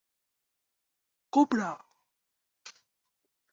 [1.33, 1.71] Cobra!